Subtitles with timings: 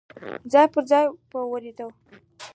[0.51, 1.87] ځای پر ځای به ودرېدو.